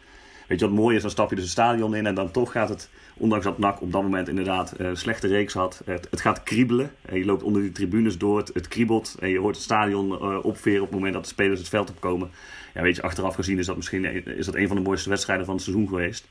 Weet 0.46 0.60
je 0.60 0.66
wat 0.66 0.74
mooi 0.74 0.96
is? 0.96 1.02
Dan 1.02 1.10
stap 1.10 1.28
je 1.28 1.34
dus 1.34 1.44
het 1.44 1.52
stadion 1.52 1.94
in 1.94 2.06
en 2.06 2.14
dan 2.14 2.30
toch 2.30 2.52
gaat 2.52 2.68
het, 2.68 2.90
ondanks 3.16 3.44
dat 3.44 3.58
NAC 3.58 3.82
op 3.82 3.92
dat 3.92 4.02
moment 4.02 4.28
inderdaad 4.28 4.78
een 4.78 4.96
slechte 4.96 5.26
reeks 5.26 5.54
had, 5.54 5.82
het, 5.84 6.06
het, 6.10 6.20
gaat 6.20 6.42
kriebelen. 6.42 6.94
En 7.02 7.18
je 7.18 7.24
loopt 7.24 7.42
onder 7.42 7.62
die 7.62 7.72
tribunes 7.72 8.18
door, 8.18 8.38
het, 8.38 8.68
kriebelt 8.68 9.16
en 9.20 9.28
je 9.28 9.38
hoort 9.38 9.54
het 9.54 9.64
stadion 9.64 10.20
opveren 10.42 10.80
op 10.80 10.86
het 10.86 10.96
moment 10.96 11.14
dat 11.14 11.22
de 11.22 11.28
spelers 11.28 11.58
het 11.58 11.68
veld 11.68 11.90
opkomen. 11.90 12.30
Ja, 12.74 12.82
weet 12.82 12.96
je, 12.96 13.02
achteraf 13.02 13.34
gezien 13.34 13.58
is 13.58 13.66
dat 13.66 13.76
misschien 13.76 14.26
is 14.26 14.46
dat 14.46 14.54
een 14.54 14.66
van 14.66 14.76
de 14.76 14.82
mooiste 14.82 15.08
wedstrijden 15.08 15.46
van 15.46 15.54
het 15.54 15.64
seizoen 15.64 15.88
geweest. 15.88 16.28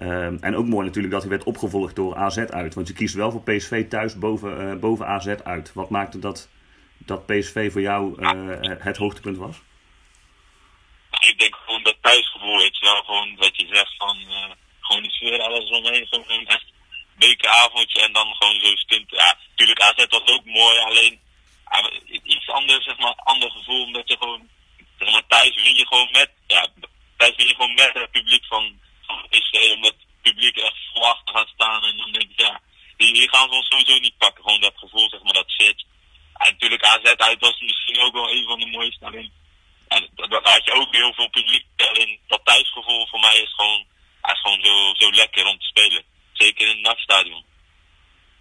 Um, 0.00 0.38
en 0.40 0.56
ook 0.56 0.66
mooi 0.66 0.86
natuurlijk 0.86 1.12
dat 1.12 1.22
hij 1.22 1.30
werd 1.30 1.44
opgevolgd 1.44 1.96
door 1.96 2.16
AZ 2.16 2.38
uit. 2.38 2.74
Want 2.74 2.88
je 2.88 2.94
kiest 2.94 3.14
wel 3.14 3.30
voor 3.30 3.42
PSV 3.42 3.88
thuis 3.88 4.18
boven, 4.18 4.66
uh, 4.66 4.74
boven 4.74 5.06
AZ 5.06 5.26
uit. 5.26 5.72
Wat 5.72 5.90
maakte 5.90 6.18
dat, 6.18 6.48
dat 6.98 7.26
PSV 7.26 7.72
voor 7.72 7.80
jou 7.80 8.22
uh, 8.22 8.30
het 8.78 8.96
hoogtepunt 8.96 9.36
was? 9.36 9.62
Ik 11.10 11.38
denk 11.38 11.54
gewoon 11.54 11.82
dat 11.82 11.91
thuisgevoel, 12.02 12.58
weet 12.58 12.78
je 12.78 12.84
wel. 12.84 13.02
Gewoon 13.02 13.36
wat 13.36 13.56
je 13.56 13.66
zegt 13.70 13.94
van 13.98 14.16
uh, 14.28 14.50
gewoon 14.80 15.02
die 15.02 15.10
sfeer, 15.10 15.40
alles 15.40 15.70
omheen. 15.70 16.06
Gewoon 16.10 16.46
echt 16.46 16.64
bekeravondje 17.16 18.00
en 18.00 18.12
dan 18.12 18.34
gewoon 18.34 18.60
zo 18.60 18.76
stint. 18.76 19.10
Ja, 19.10 19.38
natuurlijk 19.50 19.80
AZ 19.80 20.06
was 20.08 20.26
ook 20.26 20.44
mooi, 20.44 20.78
alleen 20.78 21.20
iets 22.22 22.48
anders, 22.48 22.84
zeg 22.84 22.98
maar, 22.98 23.14
ander 23.14 23.50
gevoel. 23.50 23.82
Omdat 23.82 24.08
je 24.08 24.16
gewoon, 24.16 24.48
zeg 24.98 25.10
maar, 25.10 25.26
thuis 25.26 25.62
win 25.62 25.76
je 25.76 25.86
gewoon 25.86 26.08
met, 26.12 26.30
ja, 26.46 26.66
thuis 27.16 27.36
win 27.36 27.46
je 27.46 27.54
gewoon 27.54 27.74
met 27.74 27.90
het 27.94 28.10
publiek 28.10 28.44
van 28.46 28.80
is 29.28 29.52
uh, 29.52 29.72
om 29.76 29.82
het 29.82 29.96
publiek 30.22 30.56
echt 30.56 30.76
vol 30.92 31.14
gaat 31.24 31.48
staan. 31.48 31.84
En 31.84 31.96
dan 31.96 32.12
denk 32.12 32.30
ja, 32.36 32.60
hier 32.96 33.28
gaan 33.30 33.48
ze 33.48 33.54
ons 33.54 33.68
sowieso 33.68 33.98
niet 33.98 34.18
pakken. 34.18 34.44
Gewoon 34.44 34.60
dat 34.60 34.72
gevoel, 34.76 35.08
zeg 35.08 35.22
maar, 35.22 35.32
dat 35.32 35.52
zit. 35.56 35.84
En 36.34 36.52
natuurlijk 36.52 36.84
AZ 36.84 37.04
uit 37.04 37.40
was 37.40 37.60
misschien 37.60 38.00
ook 38.00 38.12
wel 38.12 38.30
een 38.30 38.44
van 38.46 38.60
de 38.60 38.66
mooiste. 38.66 39.04
Alleen, 39.04 39.32
en 39.88 40.08
daar 40.14 40.40
had 40.42 40.64
je 40.64 40.72
ook 40.72 40.94
heel 40.94 41.14
veel 41.14 41.30
publiek. 41.30 41.66
Alleen 41.76 42.20
dat 42.26 42.44
thuisgevoel 42.44 43.06
voor 43.06 43.20
mij 43.20 43.38
is 43.38 43.52
gewoon, 43.54 43.86
is 44.22 44.40
gewoon 44.40 44.62
zo, 44.62 44.94
zo 44.94 45.10
lekker 45.12 45.46
om 45.46 45.58
te 45.58 45.66
spelen. 45.66 46.04
Zeker 46.42 46.68
in 46.68 46.76
het 46.76 46.82
nachtstadion. 46.82 47.42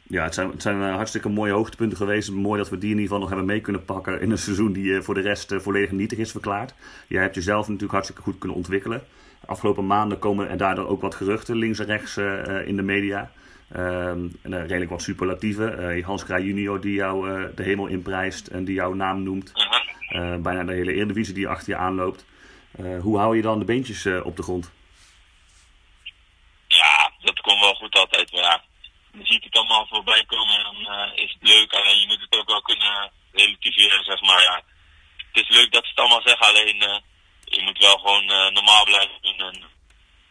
Ja, 0.03 0.23
het 0.23 0.33
zijn, 0.33 0.51
het 0.51 0.61
zijn 0.61 0.81
hartstikke 0.81 1.29
mooie 1.29 1.51
hoogtepunten 1.51 1.97
geweest. 1.97 2.31
Mooi 2.31 2.57
dat 2.59 2.69
we 2.69 2.77
die 2.77 2.89
in 2.89 2.99
ieder 2.99 3.03
geval 3.03 3.19
nog 3.19 3.29
hebben 3.29 3.47
mee 3.47 3.61
kunnen 3.61 3.85
pakken 3.85 4.21
in 4.21 4.31
een 4.31 4.37
seizoen 4.37 4.73
die 4.73 4.83
uh, 4.83 5.01
voor 5.01 5.13
de 5.13 5.21
rest 5.21 5.51
uh, 5.51 5.59
volledig 5.59 5.91
nietig 5.91 6.17
is 6.17 6.31
verklaard. 6.31 6.73
Jij 7.07 7.21
hebt 7.21 7.35
jezelf 7.35 7.65
natuurlijk 7.65 7.91
hartstikke 7.91 8.21
goed 8.21 8.37
kunnen 8.37 8.57
ontwikkelen 8.57 9.03
afgelopen 9.45 9.87
maanden 9.87 10.19
komen 10.19 10.49
er 10.49 10.57
daardoor 10.57 10.87
ook 10.87 11.01
wat 11.01 11.15
geruchten 11.15 11.55
links 11.55 11.79
en 11.79 11.85
rechts 11.85 12.17
in 12.65 12.75
de 12.75 12.81
media. 12.81 13.31
Um, 13.75 14.39
uh, 14.43 14.59
redelijk 14.59 14.89
wat 14.89 15.01
superlatieven. 15.01 15.97
Uh, 15.97 16.05
Hans 16.05 16.23
Kraaij 16.23 16.43
junior 16.43 16.81
die 16.81 16.93
jou 16.93 17.49
de 17.55 17.63
hemel 17.63 17.87
inprijst 17.87 18.47
en 18.47 18.65
die 18.65 18.75
jouw 18.75 18.93
naam 18.93 19.23
noemt. 19.23 19.51
bijna 20.39 20.63
de 20.63 20.73
hele 20.73 20.93
Eredivisie 20.93 21.33
die 21.33 21.47
achter 21.47 21.69
je 21.69 21.75
aanloopt. 21.75 22.25
hoe 23.01 23.17
hou 23.17 23.35
je 23.35 23.41
dan 23.41 23.59
de 23.59 23.65
beentjes 23.65 24.05
op 24.23 24.35
de 24.35 24.43
grond? 24.43 24.71
Ja, 26.67 27.11
dat 27.21 27.41
komt 27.41 27.59
wel 27.59 27.75
goed 27.75 27.95
altijd. 27.95 28.31
Maar 28.31 28.41
ja, 28.41 28.63
dan 29.11 29.25
zie 29.25 29.35
ik 29.35 29.53
en 30.15 30.83
dan 30.83 31.13
is 31.15 31.37
het 31.39 31.49
leuk. 31.49 31.73
Alleen 31.73 31.99
je 31.99 32.07
moet 32.07 32.21
het 32.21 32.39
ook 32.39 32.47
wel 32.47 32.61
kunnen 32.61 33.11
relativeren, 33.31 34.03
zeg 34.03 34.21
maar. 34.21 34.41
Ja, 34.41 34.61
het 35.31 35.43
is 35.43 35.55
leuk 35.57 35.71
dat 35.71 35.83
ze 35.83 35.89
het 35.89 35.99
allemaal 35.99 36.21
zeggen, 36.21 36.47
alleen 36.47 37.01
je 37.43 37.61
moet 37.63 37.77
wel 37.77 37.97
gewoon 37.97 38.23
uh, 38.23 38.49
normaal 38.49 38.83
blijven 38.83 39.21
doen 39.21 39.39
en 39.39 39.63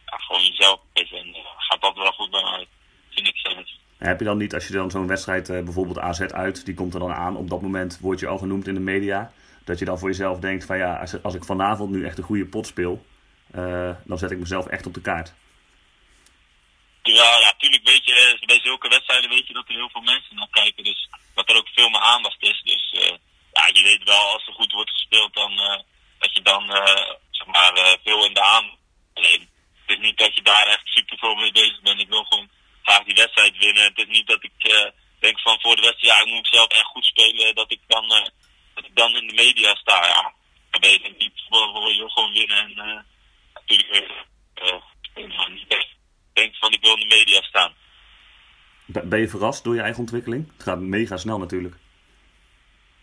ja, 0.05 0.17
gewoon 0.17 0.45
jezelf 0.45 0.79
blijven. 0.93 1.17
En 1.17 1.35
gaat 1.57 1.81
dat 1.81 1.95
wel 1.95 2.11
goed 2.11 2.31
bij 2.31 2.43
mij, 2.43 2.67
vind 3.09 3.27
ik 3.27 3.37
zelf. 3.37 3.69
Heb 3.97 4.19
je 4.19 4.25
dan 4.25 4.37
niet, 4.37 4.53
als 4.53 4.67
je 4.67 4.73
dan 4.73 4.91
zo'n 4.91 5.07
wedstrijd, 5.07 5.47
bijvoorbeeld 5.47 5.99
AZ 5.99 6.21
uit, 6.21 6.65
die 6.65 6.73
komt 6.73 6.93
er 6.93 6.99
dan 6.99 7.13
aan, 7.13 7.35
op 7.35 7.49
dat 7.49 7.61
moment 7.61 7.99
word 7.99 8.19
je 8.19 8.27
al 8.27 8.37
genoemd 8.37 8.67
in 8.67 8.73
de 8.73 8.79
media, 8.79 9.31
dat 9.65 9.79
je 9.79 9.85
dan 9.85 9.99
voor 9.99 10.09
jezelf 10.09 10.39
denkt 10.39 10.65
van 10.65 10.77
ja, 10.77 10.95
als, 10.95 11.23
als 11.23 11.33
ik 11.33 11.43
vanavond 11.43 11.91
nu 11.91 12.05
echt 12.05 12.17
een 12.17 12.23
goede 12.23 12.45
pot 12.45 12.67
speel, 12.67 13.05
dan 14.03 14.17
zet 14.17 14.31
ik 14.31 14.37
mezelf 14.37 14.67
echt 14.67 14.85
op 14.85 14.93
de 14.93 15.01
kaart. 15.01 15.33
Ja, 17.03 17.39
natuurlijk 17.39 17.87
weet 17.87 18.05
je, 18.05 18.37
bij 18.45 18.59
zulke 18.59 18.87
wedstrijden 18.87 19.29
weet 19.29 19.47
je 19.47 19.53
dat 19.53 19.67
er 19.67 19.75
heel 19.75 19.89
veel 19.89 20.01
mensen 20.01 20.35
naar 20.35 20.47
kijken, 20.51 20.83
dus 20.83 21.09
dat 21.35 21.49
er 21.49 21.55
ook 21.55 21.67
veel 21.73 21.89
meer 21.89 22.01
aandacht 22.01 22.41
is. 22.41 22.61
Dus 22.63 22.89
ja, 23.53 23.69
je 23.73 23.81
weet 23.83 24.03
wel, 24.03 24.33
als 24.33 24.47
er 24.47 24.53
goed 24.53 24.71
wordt 24.71 24.89
gespeeld, 24.89 25.33
dan 25.33 25.55
dat 26.19 26.35
je 26.35 26.41
dan 26.41 26.71
zeg 27.31 27.47
maar 27.47 27.97
veel 28.03 28.25
in 28.25 28.33
de 28.33 28.41
aan. 28.41 28.77
Alleen, 29.13 29.49
het 29.85 29.97
is 29.97 29.97
niet 29.97 30.17
dat 30.17 30.35
je 30.35 30.41
daar 30.41 30.67
echt 30.67 30.81
super 30.83 31.17
veel 31.17 31.35
mee 31.35 31.51
bezig 31.51 31.81
bent. 31.81 31.99
Ik 31.99 32.07
wil 32.07 32.23
gewoon 32.23 32.49
graag 32.83 33.03
die 33.03 33.15
wedstrijd 33.15 33.57
winnen. 33.57 33.83
Het 33.83 33.97
is 33.97 34.07
niet 34.07 34.27
dat 34.27 34.43
ik 34.43 34.51
denk 35.19 35.39
van 35.39 35.59
voor 35.61 35.75
de 35.75 35.81
wedstrijd, 35.81 36.15
ja, 36.15 36.25
ik 36.25 36.33
moet 36.33 36.47
zelf 36.47 36.67
echt 36.67 36.85
goed 36.85 37.05
spelen. 37.05 37.55
Dat 37.55 37.71
ik 37.71 37.79
dan, 37.87 38.07
dat 38.73 38.85
ik 38.85 38.95
dan 38.95 39.15
in 39.15 39.27
de 39.27 39.33
media 39.33 39.75
sta. 39.75 40.07
Ja, 40.07 40.33
dan 40.69 40.81
ben 40.81 40.91
je 40.91 41.15
niet 41.17 41.43
voor 41.49 41.93
je 41.93 42.09
gewoon 42.09 42.33
winnen. 42.33 42.57
En 42.57 43.05
natuurlijk 43.53 44.27
niet 45.49 45.67
echt 45.67 45.99
van 46.59 46.71
ik 46.71 46.81
wil 46.81 46.93
in 46.93 47.09
de 47.09 47.15
media 47.15 47.41
staan. 47.41 47.73
Ben 48.85 49.19
je 49.19 49.27
verrast 49.27 49.63
door 49.63 49.75
je 49.75 49.81
eigen 49.81 49.99
ontwikkeling? 49.99 50.51
Het 50.53 50.63
gaat 50.63 50.79
mega 50.79 51.17
snel 51.17 51.37
natuurlijk. 51.37 51.75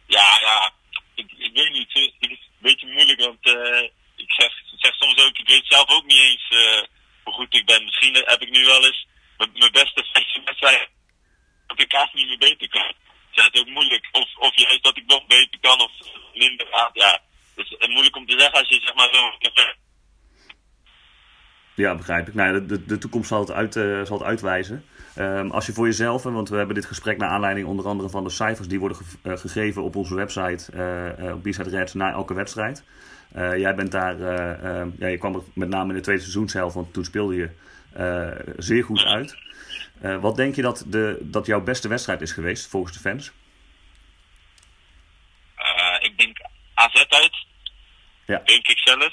Ja, 0.07 0.39
ja. 0.41 0.73
Ik, 1.15 1.33
ik 1.39 1.53
weet 1.55 1.73
niet. 1.73 1.93
Het 1.93 2.31
is 2.31 2.31
een 2.31 2.59
beetje 2.59 2.87
moeilijk, 2.87 3.21
want 3.21 3.47
uh, 3.47 3.83
ik 4.17 4.31
zeg, 4.33 4.53
zeg 4.77 4.95
soms 4.95 5.25
ook, 5.25 5.39
ik 5.39 5.49
weet 5.49 5.67
zelf 5.67 5.89
ook 5.91 6.05
niet 6.05 6.21
eens 6.21 6.51
uh, 6.51 6.83
hoe 7.25 7.35
goed 7.35 7.55
ik 7.55 7.67
ben. 7.67 7.85
Misschien 7.85 8.15
heb 8.15 8.43
ik 8.43 8.51
nu 8.51 8.65
wel 8.65 8.85
eens 8.85 9.07
mijn 9.37 9.73
beste 9.73 10.05
wedstrijd 10.45 10.89
dat 11.67 11.81
ik 11.81 11.93
haast 11.93 12.15
niet 12.15 12.29
meer 12.29 12.39
beter 12.39 12.69
kan. 12.69 12.93
Ja, 13.31 13.45
het 13.45 13.55
is 13.55 13.61
ook 13.61 13.69
moeilijk. 13.69 14.09
Of, 14.13 14.37
of 14.37 14.57
juist 14.57 14.83
dat 14.83 14.97
ik 14.97 15.07
nog 15.07 15.27
beter 15.27 15.61
kan 15.61 15.81
of 15.81 15.93
minder 16.35 16.67
gaat. 16.71 16.91
Ja, 16.93 17.23
het 17.55 17.67
is 17.79 17.89
moeilijk 17.89 18.17
om 18.17 18.27
te 18.27 18.39
zeggen 18.39 18.59
als 18.59 18.69
je 18.69 18.81
zeg 18.81 18.95
maar 18.95 19.15
zo 19.15 19.31
Ja, 21.79 21.95
begrijp 21.95 22.29
ik. 22.29 22.35
Nou, 22.35 22.67
de, 22.67 22.87
de, 22.87 22.99
toekomst 22.99 23.29
zal 23.29 23.41
het, 23.41 23.51
uit, 23.51 23.77
uh, 23.77 24.05
zal 24.05 24.19
het 24.19 24.27
uitwijzen. 24.27 24.85
Um, 25.19 25.51
als 25.51 25.67
je 25.67 25.73
voor 25.73 25.87
jezelf, 25.87 26.23
want 26.23 26.49
we 26.49 26.57
hebben 26.57 26.75
dit 26.75 26.87
gesprek 26.87 27.19
naar 27.19 27.29
aanleiding 27.29 27.67
onder 27.67 27.87
andere 27.87 28.09
van 28.09 28.25
de 28.25 28.31
cijfers 28.31 28.69
die 28.69 28.79
worden 28.79 28.97
ge 28.97 29.05
uh, 29.23 29.37
gegeven 29.37 29.83
op 29.83 29.97
onze 29.97 30.15
website, 30.15 30.73
uh, 31.19 31.35
op 31.35 31.43
B-Side 31.43 31.71
Reds, 31.71 31.95
na 31.95 32.13
elke 32.13 32.35
wedstrijd. 32.35 32.85
jij 33.35 33.75
bent 33.75 33.93
daar, 33.93 34.21
ehm, 34.21 34.89
ja, 34.99 35.07
je 35.07 35.19
kwam 35.19 35.35
er 35.35 35.43
met 35.55 35.69
name 35.69 35.89
in 35.89 35.95
de 35.95 36.01
tweede 36.01 36.23
seizoenshelft, 36.23 36.75
want 36.75 36.93
toen 36.93 37.05
speelde 37.05 37.35
je 37.35 37.51
zeer 38.57 38.85
goed 38.85 39.05
uit. 39.05 39.37
wat 40.21 40.37
denk 40.37 40.55
je 40.55 40.63
dat, 40.63 40.85
de, 40.87 41.19
dat 41.23 41.47
jouw 41.47 41.63
beste 41.63 41.89
wedstrijd 41.89 42.21
is 42.21 42.33
geweest 42.33 42.67
volgens 42.67 42.93
de 42.93 43.01
fans? 43.01 43.33
ik 46.01 46.19
denk 46.19 46.37
AZ 46.75 47.05
uit. 47.09 47.47
Ja. 48.27 48.43
Denk 48.45 48.67
ik 48.67 48.79
zelf. 48.79 49.13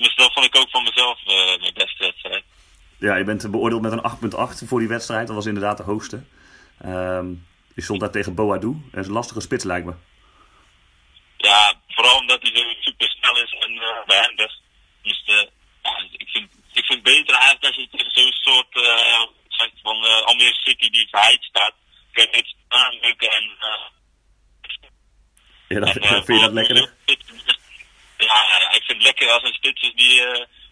Dus 0.00 0.14
dat 0.14 0.32
vond 0.32 0.46
ik 0.46 0.56
ook 0.56 0.70
van 0.70 0.82
mezelf 0.82 1.18
mijn 1.60 1.74
beste 1.74 2.04
wedstrijd. 2.04 2.44
Ja, 2.98 3.16
je 3.16 3.24
bent 3.24 3.50
beoordeeld 3.50 3.82
met 3.82 3.92
een 3.92 4.32
8.8 4.62 4.66
voor 4.66 4.78
die 4.78 4.88
wedstrijd. 4.88 5.26
Dat 5.26 5.36
was 5.36 5.46
inderdaad 5.46 5.76
de 5.76 5.82
hoogste. 5.82 6.22
Um, 6.86 7.46
je 7.74 7.82
stond 7.82 8.00
daar 8.00 8.10
tegen 8.10 8.34
Boadou. 8.34 8.76
Dat 8.90 9.00
is 9.00 9.06
een 9.06 9.12
lastige 9.12 9.40
spits, 9.40 9.64
lijkt 9.64 9.86
me. 9.86 9.94
Ja, 11.36 11.80
vooral 11.88 12.18
omdat 12.18 12.42
hij 12.42 12.50
zo 12.54 12.62
super 12.80 13.08
snel 13.08 13.42
is 13.42 13.52
en 13.52 13.72
uh, 13.72 14.04
behendig. 14.06 14.52
Dus 15.02 15.22
uh, 15.26 15.36
ja, 15.82 16.06
ik, 16.10 16.28
vind, 16.28 16.50
ik 16.72 16.84
vind 16.84 16.88
het 16.88 17.02
beter 17.02 17.34
eigenlijk 17.34 17.64
als 17.64 17.76
je 17.76 17.88
tegen 17.90 18.10
zo'n 18.10 18.32
soort 18.32 18.76
uh, 18.76 19.26
van 19.82 20.04
uh, 20.04 20.22
Almere 20.22 20.54
City 20.54 20.90
die 20.90 21.08
verheid 21.10 21.42
staat. 21.42 21.74
Kun 22.12 22.28
je 22.30 22.36
het 22.36 22.54
aanrukken 22.68 23.30
en... 23.30 23.56
ja, 25.68 25.80
dat, 25.80 25.96
en, 25.96 26.24
vind 26.24 26.38
je 26.38 26.44
dat 26.44 26.52
lekker? 26.52 26.94
Ja, 28.20 28.70
ik 28.70 28.82
vind 28.84 28.98
het 28.98 29.02
lekker 29.02 29.30
als 29.30 29.42
een 29.42 29.52
spits 29.52 29.92
die 29.94 30.22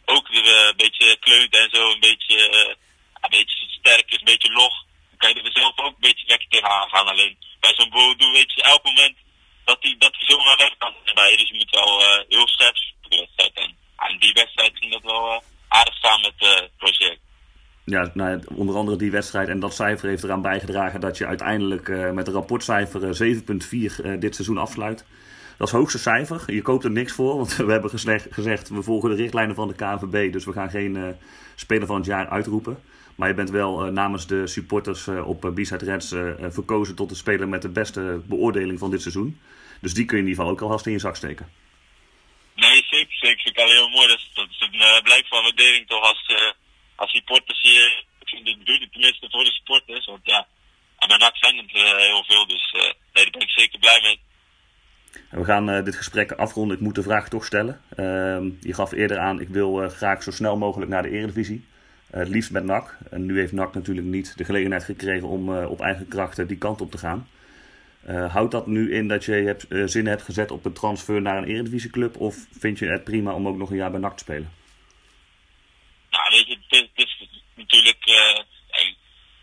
ook 0.05 0.29
weer 0.29 0.69
een 0.69 0.77
beetje 0.77 1.17
kleut 1.21 1.53
en 1.57 1.69
zo, 1.73 1.91
een 1.91 2.01
beetje, 2.01 2.37
uh, 2.37 2.75
een 3.21 3.31
beetje 3.31 3.59
sterk 3.69 4.11
is, 4.11 4.19
een 4.19 4.33
beetje 4.35 4.53
log. 4.53 4.75
Dan 5.09 5.19
kan 5.19 5.29
je 5.35 5.43
er 5.43 5.61
zelf 5.61 5.79
ook 5.79 5.95
een 5.95 6.09
beetje 6.09 6.27
lekker 6.27 6.49
tegenaan 6.49 6.89
gaan. 6.89 7.09
Alleen 7.09 7.37
bij 7.61 7.75
zo'n 7.75 7.91
Bodo 7.91 8.31
weet 8.31 8.53
je 8.53 8.63
elk 8.63 8.85
moment 8.85 9.17
dat 9.65 9.79
hij 9.81 9.95
dat 9.99 10.15
zomaar 10.19 10.57
weg 10.57 10.75
kan 10.79 10.95
bij 11.15 11.37
Dus 11.37 11.49
je 11.49 11.55
moet 11.55 11.71
wel 11.71 12.03
heel 12.29 12.49
scherp 12.49 12.77
wedstrijd. 13.09 13.55
En 13.55 13.77
aan 13.97 14.19
die 14.19 14.33
wedstrijd 14.33 14.73
ging 14.75 14.93
dat 14.93 15.03
wel 15.03 15.43
aardig 15.69 15.95
samen 15.95 16.33
met 16.39 16.49
het 16.49 16.71
project. 16.77 17.21
Ja, 17.85 18.11
nou, 18.15 18.43
onder 18.55 18.77
andere 18.77 18.97
die 18.97 19.11
wedstrijd 19.11 19.49
en 19.49 19.61
dat 19.61 19.75
cijfer 19.75 20.09
heeft 20.09 20.25
eraan 20.25 20.43
bijgedragen 20.43 21.01
dat 21.01 21.19
je 21.19 21.27
uiteindelijk 21.27 21.89
met 21.89 22.27
een 22.27 22.33
rapportcijfer 22.33 23.01
7,4 23.01 24.19
dit 24.19 24.35
seizoen 24.35 24.59
afsluit. 24.59 25.05
Dat 25.59 25.67
is 25.67 25.73
het 25.73 25.83
hoogste 25.83 25.99
cijfer. 25.99 26.55
Je 26.55 26.63
koopt 26.63 26.85
er 26.85 26.91
niks 26.91 27.13
voor, 27.13 27.37
want 27.37 27.57
we 27.69 27.73
hebben 27.73 27.91
gezegd, 28.31 28.69
we 28.69 28.83
volgen 28.83 29.11
de 29.11 29.17
richtlijnen 29.17 29.55
van 29.55 29.69
de 29.69 29.75
KNVB. 29.75 30.33
Dus 30.33 30.45
we 30.45 30.53
gaan 30.53 30.71
geen 30.71 30.95
uh, 30.95 31.09
speler 31.55 31.87
van 31.87 31.97
het 31.97 32.07
jaar 32.07 32.29
uitroepen. 32.29 32.83
Maar 33.15 33.29
je 33.29 33.35
bent 33.35 33.51
wel 33.51 33.87
uh, 33.87 33.93
namens 33.93 34.27
de 34.27 34.47
supporters 34.47 35.07
uh, 35.07 35.29
op 35.29 35.41
B-Side 35.55 35.85
Reds 35.85 36.09
verkozen 36.55 36.95
tot 36.95 37.09
de 37.09 37.15
speler 37.15 37.49
met 37.49 37.63
de 37.63 37.69
beste 37.69 38.21
beoordeling 38.25 38.79
van 38.79 38.91
dit 38.91 39.03
seizoen. 39.03 39.41
Dus 39.81 39.95
die 39.95 40.05
kun 40.05 40.17
je 40.17 40.23
in 40.23 40.29
ieder 40.29 40.45
geval 40.45 40.57
ook 40.57 40.63
alvast 40.63 40.87
in 40.87 40.93
je 40.93 40.99
zak 40.99 41.17
steken. 41.17 41.53
Nee, 42.55 42.85
zeker. 42.91 43.17
Zeker. 43.17 43.43
Vind 43.43 43.57
ik 43.57 43.63
al 43.63 43.71
heel 43.71 43.89
mooi. 43.89 44.09
Dat 44.09 44.19
is, 44.19 44.31
dat 44.35 44.49
is 44.51 44.61
een 44.61 45.03
blijk 45.03 45.27
van 45.27 45.43
waardering 45.43 45.87
toch 45.87 46.03
als, 46.03 46.33
als 46.95 47.11
supporters 47.11 47.61
hier. 47.63 48.05
Ik 48.21 48.29
vind 48.29 48.47
het 48.47 48.93
tenminste 48.93 49.29
voor 49.31 49.45
de 49.45 49.53
supporters. 49.53 50.07
Want 50.07 50.21
ja, 50.23 50.47
mijn 51.07 51.21
NAC 51.21 51.37
zijn 51.37 51.57
het 51.57 51.71
heel 51.97 52.25
veel. 52.25 52.47
Dus 52.47 52.73
nee, 52.73 53.25
daar 53.25 53.31
ben 53.31 53.41
ik 53.41 53.51
zeker 53.51 53.79
blij 53.79 54.01
mee. 54.03 54.21
We 55.31 55.45
gaan 55.45 55.71
uh, 55.71 55.85
dit 55.85 55.97
gesprek 55.97 56.33
afronden. 56.33 56.77
Ik 56.77 56.83
moet 56.83 56.95
de 56.95 57.03
vraag 57.03 57.29
toch 57.29 57.45
stellen. 57.45 57.81
Uh, 57.91 58.05
je 58.61 58.75
gaf 58.75 58.93
eerder 58.93 59.19
aan, 59.19 59.41
ik 59.41 59.49
wil 59.49 59.83
uh, 59.83 59.89
graag 59.89 60.23
zo 60.23 60.31
snel 60.31 60.57
mogelijk 60.57 60.91
naar 60.91 61.03
de 61.03 61.11
Eredivisie. 61.11 61.67
Eh, 62.11 62.19
het 62.19 62.29
liefst 62.29 62.51
met 62.51 62.65
NAC. 62.65 62.99
En 63.11 63.27
nu 63.27 63.39
heeft 63.39 63.53
NAC 63.53 63.75
natuurlijk 63.75 64.07
niet 64.07 64.37
de 64.37 64.45
gelegenheid 64.45 64.85
gekregen 64.85 65.29
om 65.29 65.65
op 65.65 65.81
eigen 65.81 66.09
krachten 66.09 66.47
die 66.47 66.59
kant 66.59 66.81
op 66.81 66.91
te 66.91 66.99
gaan. 66.99 67.29
houdt 68.29 68.53
dat 68.53 68.67
nu 68.67 68.95
in 68.95 69.09
dat 69.09 69.25
je 69.25 69.33
hebt, 69.33 69.67
zin 69.91 70.07
hebt 70.07 70.23
gezet 70.23 70.51
op 70.51 70.65
een 70.65 70.73
transfer 70.73 71.23
naar 71.23 71.37
een 71.37 71.49
Eredivisieclub? 71.49 72.17
Of 72.17 72.37
vind 72.59 72.79
je 72.79 72.87
het 72.87 73.05
prima 73.05 73.33
om 73.33 73.49
ook 73.49 73.57
nog 73.57 73.71
een 73.71 73.77
jaar 73.77 73.91
bij 73.91 74.01
NAC 74.01 74.17
te 74.17 74.25
spelen? 74.25 74.53
Nou, 76.11 76.31
weet 76.31 76.47
je, 76.47 76.59
het 76.69 76.91
is, 76.95 77.29
natuurlijk... 77.55 78.05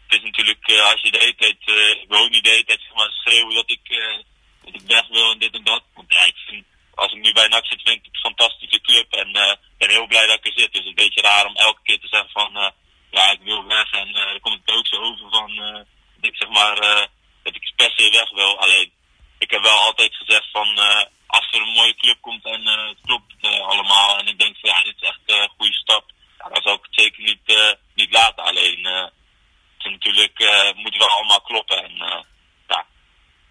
het 0.07 0.17
is 0.17 0.23
natuurlijk, 0.23 0.63
als 0.91 1.01
je 1.01 1.11
de 1.11 1.17
hele 1.19 1.35
tijd, 1.35 1.57
ik 2.01 2.05
wil 2.07 2.27
niet 2.29 2.43
de 2.43 2.49
hele 2.49 2.63
tijd 2.63 2.79
maar, 2.95 3.11
schreeuwen 3.11 3.55
dat 3.55 3.71
ik 3.71 3.89
ik 4.75 4.87
weg 4.87 5.07
wil 5.07 5.31
en 5.31 5.39
dit 5.39 5.53
en 5.53 5.63
dat. 5.63 5.83
Ik 6.07 6.37
vind, 6.47 6.65
als 6.95 7.11
ik 7.13 7.21
nu 7.21 7.33
bij 7.33 7.47
NAC 7.47 7.65
zit, 7.65 7.81
vind 7.81 7.97
ik 7.97 8.05
het 8.05 8.13
een 8.13 8.19
fantastische 8.19 8.81
club. 8.81 9.13
En 9.13 9.29
uh, 9.29 9.53
ben 9.77 9.89
heel 9.89 10.07
blij 10.07 10.27
dat 10.27 10.37
ik 10.37 10.45
er 10.45 10.59
zit. 10.59 10.73
Dus 10.73 10.83
het 10.83 10.83
is 10.83 10.85
een 10.85 10.95
beetje 10.95 11.21
raar 11.21 11.45
om 11.45 11.55
elke 11.55 11.81
keer 11.83 11.99
te 11.99 12.07
zeggen 12.07 12.29
van, 12.29 12.57
uh, 12.57 12.67
ja, 13.11 13.31
ik 13.31 13.41
wil 13.41 13.65
weg. 13.65 13.91
En 13.91 14.07
uh, 14.07 14.25
dan 14.25 14.39
komt 14.39 14.61
het 14.65 14.75
ook 14.75 14.87
zo 14.87 15.01
over 15.01 15.29
van, 15.29 15.55
dat 16.15 16.31
ik 16.31 16.35
zeg 16.35 16.49
maar, 16.49 16.75
dat 17.43 17.55
ik 17.55 17.73
per 17.75 17.91
se 17.91 18.09
weg 18.09 18.29
wil. 18.29 18.59
Alleen, 18.59 18.91
ik 19.39 19.51
heb 19.51 19.61
wel 19.61 19.79
altijd 19.79 20.15
gezegd 20.15 20.47
van, 20.51 20.77
als 21.27 21.47
er 21.51 21.61
een 21.61 21.73
mooie 21.73 21.95
club 21.95 22.21
komt 22.21 22.45
en 22.45 22.65
het 22.65 22.97
klopt 23.05 23.33
allemaal. 23.41 24.17
En 24.17 24.27
ik 24.27 24.39
denk 24.39 24.57
van, 24.59 24.69
ja, 24.69 24.83
dit 24.83 24.95
is 24.99 25.07
echt 25.07 25.19
een 25.25 25.49
goede 25.57 25.73
stap. 25.73 26.11
Ja, 26.37 26.49
dan 26.49 26.61
zou 26.61 26.75
ik 26.75 26.85
het 26.85 26.99
zeker 26.99 27.23
niet, 27.23 27.41
uh, 27.45 27.71
niet 27.93 28.11
laten. 28.11 28.43
Alleen, 28.43 28.79
uh, 28.79 29.01
het 29.77 29.85
is 29.85 29.91
natuurlijk, 29.91 30.39
uh, 30.39 30.71
moet 30.73 30.97
wel 30.97 31.09
allemaal 31.09 31.41
kloppen. 31.41 31.83
En, 31.83 31.95
uh, 31.95 32.21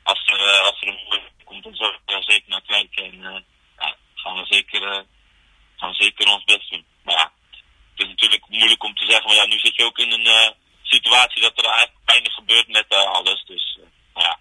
als 0.05 0.23
er, 0.27 0.41
uh, 0.41 0.61
als 0.61 0.81
er 0.81 0.89
een 0.89 1.05
mooie 1.09 1.31
komt, 1.45 1.65
dan 1.65 1.75
zullen 1.75 1.93
we 1.93 2.13
daar 2.13 2.23
zeker 2.23 2.49
naar 2.49 2.63
kijken. 2.67 3.05
En 3.05 3.15
uh, 3.15 3.41
ja, 3.79 3.97
gaan 4.15 4.37
we 4.37 4.45
zeker, 4.45 4.83
uh, 4.83 5.01
gaan 5.77 5.91
we 5.91 6.03
zeker 6.03 6.33
ons 6.33 6.45
best 6.45 6.71
doen. 6.71 6.85
Maar 7.03 7.15
ja, 7.15 7.33
het 7.51 8.03
is 8.03 8.09
natuurlijk 8.09 8.49
moeilijk 8.49 8.85
om 8.85 8.95
te 8.95 9.05
zeggen. 9.05 9.27
Maar 9.27 9.37
ja, 9.37 9.47
nu 9.47 9.59
zit 9.59 9.77
je 9.77 9.85
ook 9.85 9.99
in 9.99 10.13
een 10.13 10.27
uh, 10.27 10.51
situatie 10.83 11.43
dat 11.43 11.59
er 11.59 11.65
eigenlijk 11.65 11.99
weinig 12.05 12.33
gebeurt 12.35 12.69
met 12.69 12.87
uh, 12.89 12.99
alles. 12.99 13.45
Dus 13.45 13.79
uh, 13.81 13.87
ja. 14.23 14.39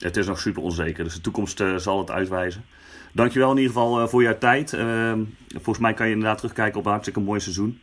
Het 0.00 0.16
is 0.16 0.26
nog 0.26 0.40
super 0.40 0.62
onzeker, 0.62 1.04
dus 1.04 1.14
de 1.14 1.20
toekomst 1.20 1.60
uh, 1.60 1.76
zal 1.76 1.98
het 1.98 2.10
uitwijzen. 2.10 2.64
Dankjewel 3.12 3.50
in 3.50 3.56
ieder 3.56 3.72
geval 3.72 4.02
uh, 4.02 4.08
voor 4.08 4.22
jouw 4.22 4.38
tijd. 4.38 4.72
Uh, 4.72 5.12
volgens 5.52 5.78
mij 5.78 5.94
kan 5.94 6.06
je 6.06 6.12
inderdaad 6.12 6.38
terugkijken 6.38 6.78
op 6.78 6.84
een 6.84 6.90
hartstikke 6.90 7.20
mooi 7.20 7.40
seizoen. 7.40 7.80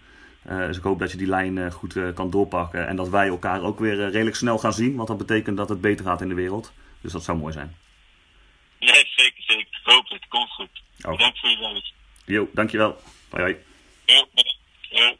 Uh, 0.50 0.68
dus 0.68 0.78
ik 0.78 0.84
hoop 0.84 1.00
dat 1.00 1.12
je 1.12 1.18
die 1.18 1.28
lijn 1.28 1.56
uh, 1.56 1.72
goed 1.72 1.96
uh, 1.96 2.14
kan 2.14 2.30
doorpakken. 2.30 2.88
En 2.88 2.96
dat 2.96 3.10
wij 3.10 3.28
elkaar 3.28 3.62
ook 3.62 3.80
weer 3.80 4.10
redelijk 4.10 4.36
snel 4.36 4.58
gaan 4.58 4.74
zien. 4.74 4.96
Want 4.96 5.08
dat 5.08 5.18
betekent 5.18 5.58
dat 5.58 5.70
het 5.70 5.82
beter 5.82 6.06
gaat 6.06 6.22
in 6.22 6.30
de 6.30 6.36
wereld. 6.36 6.74
Dus 7.02 7.12
dat 7.12 7.24
zou 7.24 7.38
mooi 7.38 7.54
zijn. 7.54 7.76
Nee, 8.80 9.06
zeker, 9.16 9.44
zeker. 9.44 9.62
Ik 9.62 9.80
hoop 9.84 10.10
het. 10.10 10.28
Komt 10.28 10.50
goed. 10.50 10.70
Okay. 11.00 11.16
Bedankt 11.16 11.40
voor 11.40 11.50
je 11.50 11.58
tijd. 11.58 11.94
Jo, 12.26 12.50
dankjewel. 12.54 13.02
Bye 13.30 13.44
bye. 13.44 13.58
Jo, 14.06 14.26
jo. 14.90 15.16